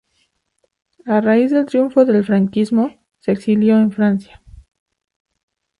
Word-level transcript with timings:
A 1.05 1.21
raíz 1.21 1.51
del 1.51 1.67
triunfo 1.67 2.05
del 2.05 2.25
franquismo, 2.25 2.99
se 3.19 3.33
exilió 3.33 3.77
en 3.77 3.91
Francia. 3.91 4.41